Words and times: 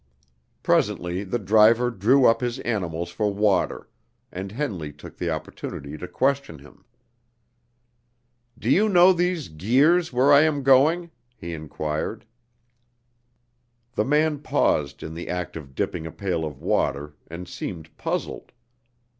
Presently 0.63 1.23
the 1.23 1.37
driver 1.37 1.91
drew 1.91 2.25
up 2.25 2.41
his 2.41 2.57
animals 2.61 3.11
for 3.11 3.31
water, 3.31 3.87
and 4.31 4.51
Henley 4.51 4.91
took 4.91 5.15
the 5.19 5.29
opportunity 5.29 5.95
to 5.95 6.07
question 6.07 6.57
him. 6.57 6.85
"Do 8.57 8.67
you 8.71 8.89
know 8.89 9.13
these 9.13 9.47
Guirs 9.47 10.11
where 10.11 10.33
I 10.33 10.41
am 10.41 10.63
going?" 10.63 11.11
he 11.37 11.53
inquired. 11.53 12.25
The 13.93 14.05
man 14.05 14.39
paused 14.39 15.03
in 15.03 15.13
the 15.13 15.29
act 15.29 15.55
of 15.55 15.75
dipping 15.75 16.07
a 16.07 16.11
pail 16.11 16.45
of 16.45 16.59
water, 16.63 17.13
and 17.27 17.47
seemed 17.47 17.95
puzzled. 17.97 18.51